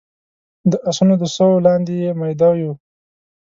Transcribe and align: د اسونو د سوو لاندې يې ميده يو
د 0.71 0.73
اسونو 0.89 1.13
د 1.19 1.23
سوو 1.35 1.63
لاندې 1.67 1.93
يې 2.03 2.11
ميده 2.19 2.49
يو 2.61 2.71